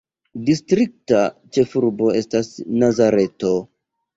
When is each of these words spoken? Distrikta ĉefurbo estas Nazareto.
Distrikta 0.45 1.19
ĉefurbo 1.59 2.09
estas 2.23 2.51
Nazareto. 2.85 3.57